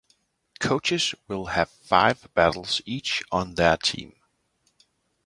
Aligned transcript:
Coaches 0.59 1.13
will 1.27 1.45
have 1.45 1.69
five 1.69 2.27
battles 2.33 2.81
each 2.87 3.21
on 3.31 3.53
their 3.53 3.77
team. 3.77 4.15